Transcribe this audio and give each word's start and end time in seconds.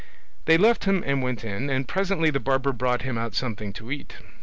They 0.45 0.57
left 0.57 0.85
him 0.85 1.03
and 1.05 1.21
went 1.21 1.43
in, 1.43 1.69
and 1.69 1.87
presently 1.87 2.31
the 2.31 2.39
barber 2.39 2.73
brought 2.73 3.03
him 3.03 3.19
out 3.19 3.35
something 3.35 3.71
to 3.73 3.91
eat. 3.91 4.15